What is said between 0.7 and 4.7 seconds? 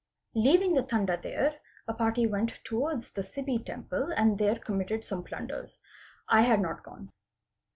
the Tanda there a party went towards the Sibi temple and there